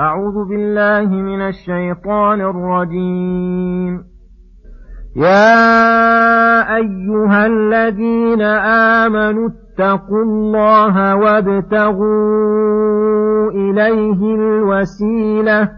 أعوذ 0.00 0.48
بالله 0.48 1.06
من 1.06 1.40
الشيطان 1.40 2.40
الرجيم. 2.40 4.04
يا 5.16 6.76
أيها 6.76 7.46
الذين 7.46 8.42
آمنوا 9.02 9.48
اتقوا 9.48 10.22
الله 10.22 11.16
وابتغوا 11.16 12.40
إليه 13.50 14.34
الوسيلة 14.34 15.70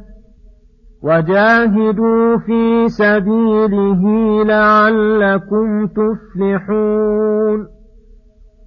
وجاهدوا 1.02 2.36
في 2.36 2.88
سبيله 2.88 4.02
لعلكم 4.44 5.86
تفلحون. 5.86 7.75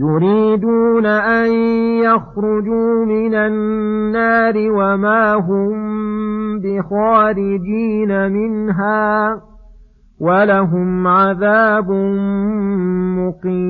يريدون 0.00 1.06
أن 1.06 1.52
يخرجوا 2.04 3.04
من 3.04 3.34
النار 3.34 4.54
وما 4.56 5.34
هم 5.34 5.70
بخارجين 6.60 8.32
منها 8.32 9.40
ولهم 10.20 11.06
عذاب 11.06 11.90
مقيم. 13.18 13.69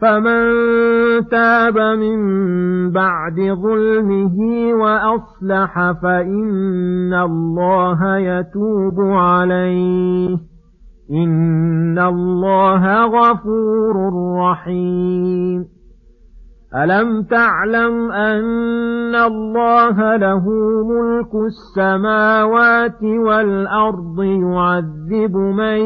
فمن 0.00 0.42
تاب 1.28 1.78
من 1.78 2.18
بعد 2.90 3.34
ظلمه 3.34 4.38
وأصلح 4.74 5.92
فإن 6.02 7.14
الله 7.14 8.16
يتوب 8.16 9.00
عليه. 9.00 10.38
إن 11.10 11.98
الله 11.98 13.04
غفور 13.04 14.12
رحيم. 14.40 15.77
ألم 16.74 17.22
تعلم 17.22 18.12
أن 18.12 19.14
الله 19.14 20.16
له 20.16 20.44
ملك 20.84 21.34
السماوات 21.34 23.02
والأرض 23.02 24.22
يعذب 24.22 25.36
من 25.36 25.80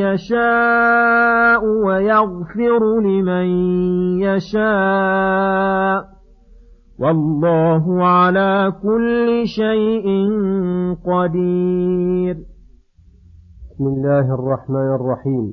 يشاء 0.00 1.64
ويغفر 1.86 3.00
لمن 3.00 3.46
يشاء 4.20 6.04
والله 7.00 8.06
على 8.06 8.72
كل 8.82 9.42
شيء 9.44 10.06
قدير. 11.06 12.36
بسم 13.70 13.84
الله 13.84 14.34
الرحمن 14.34 14.94
الرحيم. 14.94 15.52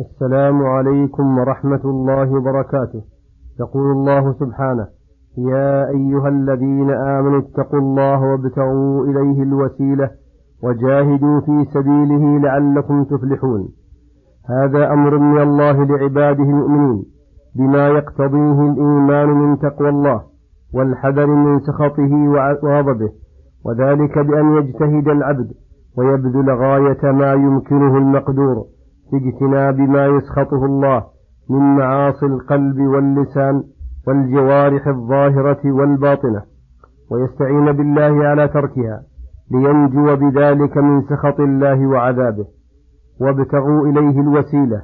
السلام 0.00 0.62
عليكم 0.62 1.38
ورحمة 1.38 1.84
الله 1.84 2.30
وبركاته. 2.30 3.15
يقول 3.60 3.90
الله 3.92 4.32
سبحانه 4.32 4.86
يا 5.38 5.88
أيها 5.88 6.28
الذين 6.28 6.90
آمنوا 6.90 7.38
اتقوا 7.38 7.78
الله 7.80 8.20
وابتغوا 8.20 9.04
إليه 9.04 9.42
الوسيلة 9.42 10.10
وجاهدوا 10.62 11.40
في 11.40 11.64
سبيله 11.74 12.38
لعلكم 12.38 13.04
تفلحون. 13.04 13.68
هذا 14.48 14.92
أمر 14.92 15.18
من 15.18 15.40
الله 15.42 15.84
لعباده 15.84 16.42
المؤمنين 16.44 17.04
بما 17.56 17.88
يقتضيه 17.88 18.60
الإيمان 18.72 19.28
من 19.28 19.58
تقوى 19.58 19.88
الله 19.88 20.22
والحذر 20.74 21.26
من 21.26 21.60
سخطه 21.60 22.12
وغضبه 22.62 23.10
وذلك 23.64 24.18
بأن 24.18 24.56
يجتهد 24.56 25.08
العبد 25.08 25.52
ويبذل 25.98 26.50
غاية 26.50 27.12
ما 27.12 27.32
يمكنه 27.32 27.96
المقدور 27.96 28.64
في 29.10 29.16
اجتناب 29.16 29.78
ما 29.78 30.06
يسخطه 30.06 30.64
الله 30.64 31.04
من 31.50 31.76
معاصي 31.76 32.26
القلب 32.26 32.80
واللسان 32.80 33.62
والجوارح 34.06 34.86
الظاهرة 34.88 35.72
والباطنة 35.72 36.42
ويستعين 37.10 37.72
بالله 37.72 38.24
على 38.26 38.48
تركها 38.48 39.02
لينجو 39.50 40.16
بذلك 40.16 40.76
من 40.76 41.02
سخط 41.02 41.40
الله 41.40 41.86
وعذابه. 41.86 42.46
وابتغوا 43.20 43.86
إليه 43.86 44.20
الوسيلة 44.20 44.82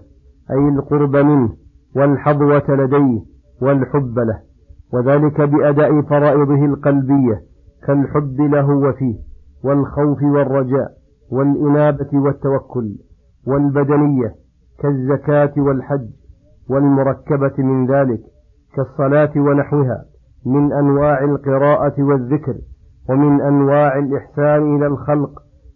أي 0.50 0.68
القرب 0.68 1.16
منه 1.16 1.52
والحظوة 1.96 2.64
لديه 2.68 3.20
والحب 3.62 4.18
له 4.18 4.38
وذلك 4.92 5.40
بأداء 5.40 6.02
فرائضه 6.02 6.64
القلبية 6.64 7.42
كالحب 7.86 8.40
له 8.40 8.68
وفيه 8.70 9.14
والخوف 9.64 10.22
والرجاء 10.22 10.88
والإنابة 11.32 12.08
والتوكل 12.12 12.94
والبدنية 13.46 14.34
كالزكاة 14.78 15.52
والحج. 15.56 16.08
والمركبة 16.70 17.52
من 17.58 17.86
ذلك 17.86 18.20
كالصلاة 18.76 19.32
ونحوها 19.36 20.04
من 20.46 20.72
أنواع 20.72 21.24
القراءة 21.24 22.02
والذكر 22.02 22.54
ومن 23.10 23.40
أنواع 23.40 23.98
الإحسان 23.98 24.76
إلى 24.76 24.86
الخلق 24.86 25.30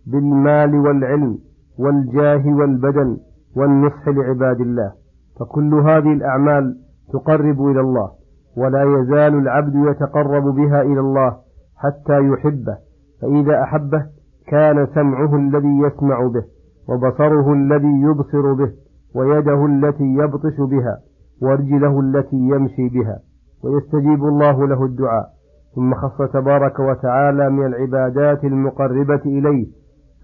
بالمال 0.07 0.75
والعلم 0.75 1.39
والجاه 1.79 2.43
والبدن 2.47 3.17
والنصح 3.57 4.09
لعباد 4.09 4.61
الله. 4.61 4.93
فكل 5.41 5.75
هذه 5.75 6.13
الأعمال 6.13 6.77
تقرب 7.13 7.67
إلى 7.67 7.81
الله 7.81 8.11
ولا 8.57 8.83
يزال 8.83 9.35
العبد 9.35 9.75
يتقرب 9.75 10.45
بها 10.45 10.83
إلى 10.83 11.01
الله 11.01 11.37
حتى 11.77 12.19
يحبه. 12.21 12.77
فإذا 13.23 13.63
أحبه 13.63 14.07
كان 14.49 14.87
سمعه 14.95 15.37
الذي 15.37 15.79
يسمع 15.79 16.27
به 16.27 16.45
وبصره 16.89 17.53
الذي 17.53 18.01
يبصر 18.01 18.53
به. 18.53 18.73
ويده 19.17 19.67
التي 19.67 20.05
يبطش 20.05 20.61
بها 20.61 20.99
ورجله 21.43 22.01
التي 22.01 22.37
يمشي 22.37 22.89
بها. 22.89 23.19
ويستجيب 23.65 24.25
الله 24.25 24.67
له 24.67 24.85
الدعاء. 24.85 25.27
ثم 25.75 25.95
خص 25.95 26.31
تبارك 26.33 26.79
وتعالى 26.81 27.51
من 27.51 27.67
العبادات 27.67 28.45
المقربة 28.45 29.23
إليه 29.27 29.67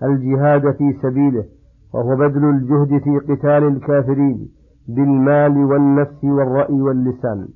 الجهاد 0.02 0.70
في 0.70 0.92
سبيله 1.02 1.44
وهو 1.94 2.16
بذل 2.16 2.44
الجهد 2.44 3.02
في 3.02 3.18
قتال 3.18 3.64
الكافرين 3.64 4.48
بالمال 4.88 5.64
والنفس 5.64 6.24
والرأي 6.24 6.82
واللسان. 6.82 7.48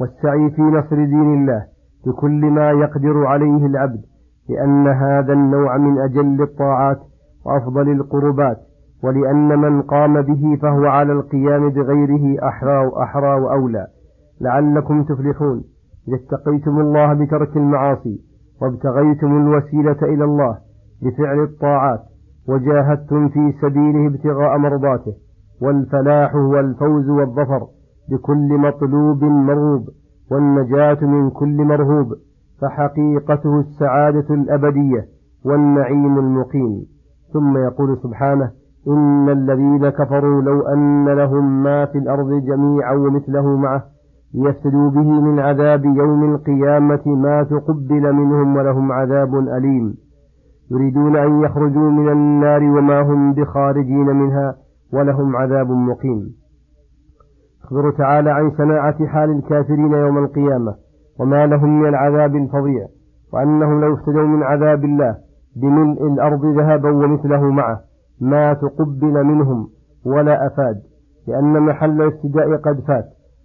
والسعي 0.00 0.50
في 0.50 0.62
نصر 0.62 0.96
دين 0.96 1.34
الله 1.34 1.66
بكل 2.06 2.50
ما 2.50 2.70
يقدر 2.70 3.26
عليه 3.26 3.66
العبد 3.66 4.00
لأن 4.48 4.88
هذا 4.88 5.32
النوع 5.32 5.76
من 5.76 5.98
أجل 5.98 6.42
الطاعات 6.42 6.98
وأفضل 7.46 7.92
القربات. 7.92 8.67
ولأن 9.04 9.58
من 9.58 9.82
قام 9.82 10.22
به 10.22 10.58
فهو 10.62 10.86
على 10.86 11.12
القيام 11.12 11.70
بغيره 11.70 12.48
أحرى 12.48 12.92
أحرى 13.02 13.40
وأولى. 13.40 13.86
لعلكم 14.40 15.02
تفلحون. 15.02 15.64
إذا 16.08 16.16
اتقيتم 16.16 16.80
الله 16.80 17.12
بترك 17.12 17.56
المعاصي 17.56 18.20
وابتغيتم 18.62 19.36
الوسيلة 19.36 19.96
إلى 20.02 20.24
الله 20.24 20.58
بفعل 21.02 21.42
الطاعات 21.42 22.00
وجاهدتم 22.48 23.28
في 23.28 23.52
سبيله 23.62 24.06
ابتغاء 24.06 24.58
مرضاته. 24.58 25.14
والفلاح 25.62 26.34
هو 26.34 26.60
الفوز 26.60 27.08
والظفر 27.08 27.66
بكل 28.10 28.58
مطلوب 28.58 29.24
مرغوب 29.24 29.88
والنجاة 30.30 30.98
من 31.04 31.30
كل 31.30 31.64
مرهوب 31.64 32.14
فحقيقته 32.60 33.60
السعادة 33.60 34.34
الأبدية 34.34 35.06
والنعيم 35.44 36.18
المقيم. 36.18 36.86
ثم 37.32 37.56
يقول 37.56 37.98
سبحانه 38.02 38.50
إن 38.86 39.28
الذين 39.28 39.88
كفروا 39.88 40.42
لو 40.42 40.60
أن 40.60 41.08
لهم 41.08 41.62
ما 41.62 41.86
في 41.86 41.98
الأرض 41.98 42.30
جميعا 42.30 42.94
ومثله 42.94 43.56
معه 43.56 43.82
ليفتدوا 44.34 44.90
به 44.90 45.20
من 45.20 45.40
عذاب 45.40 45.84
يوم 45.84 46.34
القيامة 46.34 47.02
ما 47.06 47.42
تقبل 47.42 48.12
منهم 48.12 48.56
ولهم 48.56 48.92
عذاب 48.92 49.34
أليم. 49.34 49.94
يريدون 50.70 51.16
أن 51.16 51.40
يخرجوا 51.40 51.90
من 51.90 52.08
النار 52.08 52.62
وما 52.62 53.00
هم 53.00 53.32
بخارجين 53.32 54.06
منها 54.06 54.54
ولهم 54.92 55.36
عذاب 55.36 55.70
مقيم. 55.70 56.34
يخبر 57.64 57.90
تعالى 57.90 58.30
عن 58.30 58.50
شناعة 58.56 59.06
حال 59.06 59.30
الكافرين 59.30 59.92
يوم 59.92 60.18
القيامة 60.18 60.74
وما 61.20 61.46
لهم 61.46 61.80
من 61.80 61.88
العذاب 61.88 62.36
الفظيع 62.36 62.86
وأنهم 63.32 63.80
لو 63.80 63.94
افتدوا 63.94 64.26
من 64.26 64.42
عذاب 64.42 64.84
الله 64.84 65.16
بملء 65.56 66.06
الأرض 66.06 66.44
ذهبا 66.44 66.90
ومثله 66.90 67.50
معه 67.50 67.87
ما 68.20 68.52
تقبل 68.52 69.24
منهم 69.24 69.68
ولا 70.06 70.46
أفاد 70.46 70.82
لأن 71.28 71.62
محل 71.62 72.02
الافتداء 72.02 72.56
قد 72.56 72.80
فات 72.80 73.04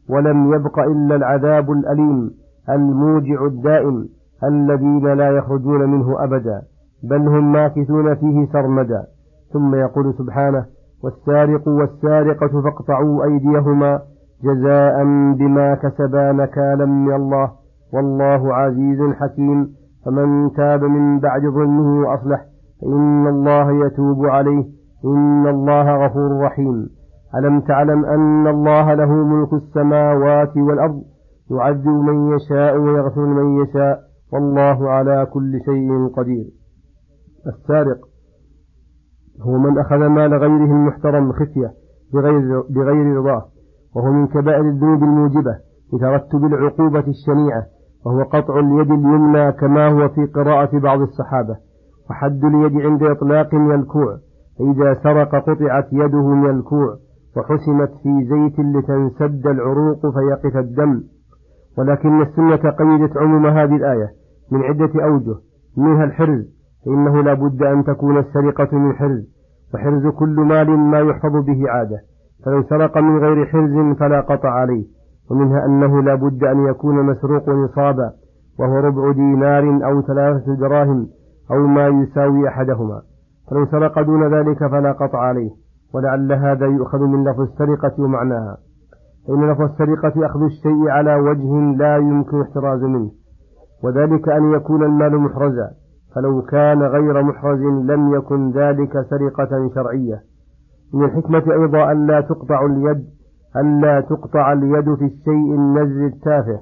ولم 0.10 0.54
يبق 0.54 0.80
إلا 0.80 1.16
العذاب 1.16 1.72
الأليم 1.72 2.31
الموجع 2.70 3.46
الدائم 3.46 4.08
الذين 4.44 5.14
لا 5.14 5.30
يخرجون 5.30 5.90
منه 5.90 6.24
أبدا 6.24 6.62
بل 7.04 7.28
هم 7.28 7.52
ماكثون 7.52 8.16
فيه 8.16 8.46
سرمدا. 8.54 9.04
ثم 9.54 9.75
يقول 9.75 10.14
سبحانه 10.14 10.66
والسارق 11.04 11.68
والسارقة 11.68 12.62
فاقطعوا 12.62 13.24
أيديهما 13.24 14.02
جزاء 14.44 15.04
بما 15.34 15.75
كسبا 15.75 16.31
نكالا 16.31 16.86
من 16.86 17.14
الله 17.14 17.52
والله 17.94 18.56
عزيز 18.56 19.00
حكيم. 19.14 19.74
فمن 20.06 20.54
تاب 20.54 20.84
من 20.84 21.20
بعد 21.20 21.42
ظلمه 21.42 22.00
وأصلح 22.00 22.46
فإن 22.83 23.27
الله 23.27 23.85
يتوب 23.85 24.25
عليه. 24.25 24.65
إن 25.06 25.47
الله 25.47 26.06
غفور 26.06 26.39
رحيم. 26.41 26.89
ألم 27.35 27.59
تعلم 27.62 28.06
أن 28.06 28.47
الله 28.47 28.94
له 28.94 29.12
ملك 29.12 29.53
السماوات 29.53 30.57
والأرض؟ 30.57 31.01
يعذب 31.51 31.88
من 31.88 32.35
يشاء 32.35 32.77
ويغفر 32.77 33.25
من 33.25 33.63
يشاء. 33.63 34.00
والله 34.33 34.89
على 34.89 35.27
كل 35.33 35.59
شيء 35.65 36.07
قدير. 36.07 36.45
السارق. 37.47 37.97
هو 39.41 39.57
من 39.57 39.79
أخذ 39.79 40.07
مال 40.07 40.33
غيره 40.33 40.71
المحترم 40.71 41.31
خفية 41.31 41.71
بغير, 42.13 42.62
بغير 42.69 43.18
رضاه. 43.18 43.45
وهو 43.95 44.12
من 44.12 44.27
كبائر 44.27 44.62
الذنوب 44.62 45.03
الموجبة 45.03 45.57
لترتب 45.94 46.45
العقوبة 46.45 47.03
الشنيعة. 47.07 47.63
وهو 48.06 48.24
قطع 48.24 48.59
اليد 48.59 48.91
اليمنى 48.91 49.51
كما 49.51 49.88
هو 49.88 50.09
في 50.09 50.25
قراءة 50.25 50.79
بعض 50.79 51.00
الصحابة. 51.01 51.73
وحد 52.09 52.45
اليد 52.45 52.81
عند 52.81 53.03
إطلاق 53.03 53.53
من 53.53 53.75
الكوع 53.75 54.17
فإذا 54.59 54.94
سرق 55.03 55.35
قطعت 55.35 55.88
يده 55.91 56.27
من 56.27 56.50
الكوع 56.50 56.97
وحسمت 57.38 57.91
في 58.03 58.27
زيت 58.29 58.59
لتنسد 58.59 59.47
العروق 59.47 60.00
فيقف 60.00 60.57
الدم. 60.57 61.03
ولكن 61.77 62.21
السنة 62.21 62.71
قيدت 62.71 63.17
عموم 63.17 63.45
هذه 63.45 63.75
الآية 63.75 64.09
من 64.51 64.63
عدة 64.63 65.05
أوجه. 65.05 65.35
منها 65.77 66.03
الحرز 66.03 66.45
فإنه 66.85 67.23
لا 67.23 67.33
بد 67.33 67.63
أن 67.63 67.83
تكون 67.83 68.17
السرقة 68.17 68.77
من 68.77 68.94
حرز 68.94 69.27
وحرز 69.73 70.07
كل 70.07 70.35
مال 70.35 70.69
ما 70.69 71.00
يحفظ 71.00 71.45
به 71.45 71.69
عادة. 71.69 71.97
فلو 72.45 72.63
سرق 72.63 72.97
من 72.97 73.17
غير 73.17 73.45
حرز 73.45 73.97
فلا 74.00 74.21
قطع 74.21 74.50
عليه. 74.50 74.85
ومنها 75.31 75.65
أنه 75.65 76.01
لا 76.01 76.15
بد 76.15 76.44
أن 76.44 76.65
يكون 76.65 77.05
مسروق 77.05 77.50
نصابا 77.50 78.11
وهو 78.59 78.75
ربع 78.75 79.11
دينار 79.11 79.85
أو 79.85 80.01
ثلاثة 80.01 80.55
دراهم. 80.55 81.07
أو 81.51 81.68
ما 81.68 81.88
يساوي 81.88 82.48
أحدهما. 82.48 83.01
فلو 83.50 83.66
سرق 83.66 84.01
دون 84.01 84.34
ذلك 84.34 84.68
فلا 84.68 84.92
قطع 84.92 85.19
عليه 85.19 85.51
ولعل 85.94 86.31
هذا 86.34 86.66
يؤخذ 86.66 87.00
من 87.00 87.24
لفظ 87.24 87.42
السرقة 87.42 88.04
ومعناها. 88.04 88.57
فإن 89.28 89.51
لفظ 89.51 89.62
السرقة 89.62 90.25
أخذ 90.25 90.44
الشيء 90.44 90.90
على 90.90 91.16
وجه 91.16 91.75
لا 91.78 91.98
يمكن 91.98 92.42
احتراز 92.42 92.84
منه 92.84 93.12
وذلك 93.84 94.30
أن 94.30 94.51
يكون 94.51 94.84
المال 94.84 95.18
محرزا. 95.18 95.72
فلو 96.16 96.42
كان 96.42 96.84
غير 96.84 97.24
محرز 97.24 97.60
لم 97.62 98.13
يكن 98.13 98.51
ذلك 98.51 99.06
سرقة 99.10 99.69
شرعية. 99.75 100.22
من 100.94 101.06
الحكمة 101.06 101.44
أيضا 101.54 101.92
ألا 101.92 102.22
تقطع 102.22 102.66
اليد 102.66 103.06
ألا 103.56 104.01
تقطع 104.01 104.54
اليد 104.54 104.96
في 104.96 105.06
الشيء 105.06 105.56
النزل 105.56 106.06
التافه. 106.06 106.60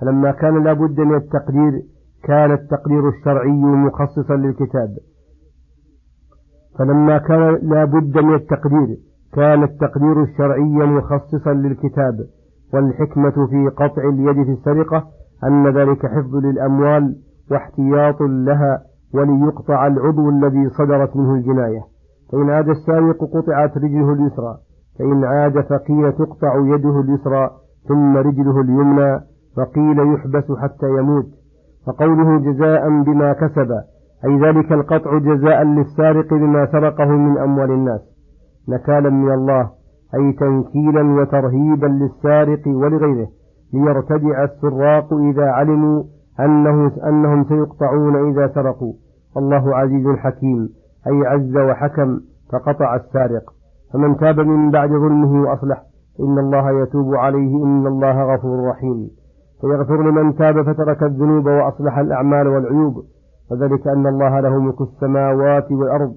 فلما 0.00 0.30
كان 0.30 0.64
لابد 0.64 1.00
من 1.00 1.14
التقدير 1.14 1.82
كان 2.24 2.52
التقدير 2.52 3.08
الشرعي 3.08 3.50
مخصصا 3.86 4.34
للكتاب. 4.34 4.96
فلما 6.78 7.18
كان 7.18 7.58
لابد 7.62 8.18
من 8.18 8.34
التقدير 8.34 8.96
كان 9.32 9.62
التقدير 9.62 10.22
الشرعي 10.22 10.62
مخصصا 10.86 11.52
للكتاب 11.52 12.14
والحكمة 12.74 13.46
في 13.50 13.68
قطع 13.76 14.08
اليد 14.08 14.44
في 14.44 14.50
السرقة 14.52 15.04
أن 15.44 15.68
ذلك 15.68 16.06
حفظ 16.06 16.36
للأموال 16.36 17.16
واحتياط 17.50 18.20
لها 18.20 18.82
وليقطع 19.14 19.86
العضو 19.86 20.30
الذي 20.30 20.68
صدرت 20.70 21.16
منه 21.16 21.34
الجناية. 21.34 21.82
فإن 22.32 22.50
عاد 22.50 22.68
السارق 22.68 23.24
قطعت 23.24 23.76
رجله 23.76 24.12
اليسرى 24.12 24.58
فإن 24.98 25.24
عاد 25.24 25.60
فقيل 25.60 26.12
تقطع 26.12 26.56
يده 26.74 27.00
اليسرى 27.00 27.50
ثم 27.88 28.16
رجله 28.16 28.60
اليمنى 28.60 29.20
فقيل 29.56 30.14
يحبس 30.14 30.52
حتى 30.58 30.86
يموت. 30.98 31.26
فقوله 31.86 32.38
جزاء 32.38 32.88
بما 33.02 33.32
كسب 33.32 33.70
أي 34.24 34.40
ذلك 34.40 34.72
القطع 34.72 35.18
جزاء 35.18 35.62
للسارق 35.62 36.34
بما 36.34 36.66
سرقه 36.66 37.06
من 37.06 37.38
أموال 37.38 37.70
الناس. 37.70 38.00
نكالا 38.68 39.10
من 39.10 39.32
الله 39.32 39.70
أي 40.14 40.32
تنكيلا 40.32 41.20
وترهيبا 41.20 41.86
للسارق 41.86 42.62
ولغيره 42.66 43.28
ليرتدع 43.74 44.44
السراق 44.44 45.14
إذا 45.14 45.44
علموا 45.44 46.02
أنه 46.40 46.92
أنهم 47.08 47.44
سيقطعون 47.44 48.30
إذا 48.30 48.48
سرقوا. 48.54 48.92
الله 49.36 49.76
عزيز 49.76 50.06
حكيم 50.16 50.68
أي 51.06 51.26
عز 51.26 51.56
وحكم 51.56 52.20
فقطع 52.52 52.96
السارق. 52.96 53.42
فمن 53.92 54.16
تاب 54.16 54.40
من 54.40 54.70
بعد 54.70 54.90
ظلمه 54.90 55.42
وأصلح 55.42 55.82
إن 56.20 56.38
الله 56.38 56.82
يتوب 56.82 57.14
عليه 57.14 57.64
إن 57.64 57.86
الله 57.86 58.34
غفور 58.34 58.68
رحيم. 58.68 59.10
فيغفر 59.62 60.02
لمن 60.02 60.34
تاب 60.34 60.62
فترك 60.62 61.02
الذنوب 61.02 61.46
وأصلح 61.46 61.98
الأعمال 61.98 62.48
والعيوب. 62.48 62.94
وذلك 63.50 63.88
أن 63.88 64.06
الله 64.06 64.40
له 64.40 64.58
ملك 64.58 64.80
السماوات 64.80 65.72
والأرض 65.72 66.14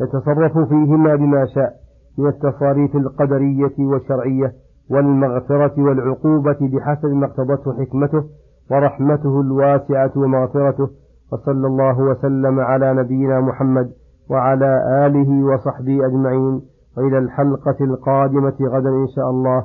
يتصرف 0.00 0.58
فيهما 0.58 1.14
بما 1.14 1.46
شاء 1.46 1.72
من 2.18 2.26
التصاريف 2.26 2.96
القدرية 2.96 3.74
والشرعية 3.78 4.52
والمغفرة 4.90 5.82
والعقوبة 5.82 6.56
بحسب 6.60 7.08
ما 7.08 7.26
اقتضته 7.26 7.72
حكمته 7.80 8.24
ورحمته 8.70 9.40
الواسعة 9.40 10.12
ومغفرته. 10.16 10.88
وصلى 11.32 11.66
الله 11.66 12.00
وسلم 12.00 12.60
على 12.60 12.94
نبينا 12.94 13.40
محمد 13.40 13.90
وعلى 14.30 15.06
آله 15.06 15.44
وصحبه 15.46 16.06
أجمعين. 16.06 16.62
وإلى 16.96 17.18
الحلقة 17.18 17.76
القادمة 17.80 18.56
غدا 18.60 18.90
إن 18.90 19.06
شاء 19.16 19.30
الله. 19.30 19.64